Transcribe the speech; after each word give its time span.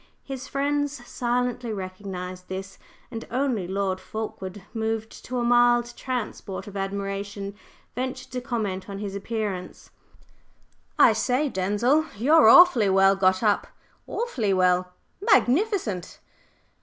His 0.23 0.47
friends 0.47 0.93
silently 1.05 1.71
recognized 1.71 2.47
this, 2.47 2.79
and 3.11 3.23
only 3.29 3.67
Lord 3.67 3.99
Fulkeward, 3.99 4.63
moved 4.73 5.11
to 5.25 5.37
a 5.37 5.43
mild 5.43 5.93
transport 5.95 6.65
of 6.65 6.75
admiration, 6.75 7.53
ventured 7.93 8.31
to 8.31 8.41
comment 8.41 8.89
on 8.89 8.97
his 8.97 9.13
appearance. 9.15 9.91
"I 10.97 11.13
say, 11.13 11.49
Denzil, 11.49 12.07
you're 12.17 12.49
awfully 12.49 12.89
well 12.89 13.15
got 13.15 13.43
up! 13.43 13.67
Awfully 14.07 14.55
well! 14.55 14.91
Magnificent!" 15.21 16.17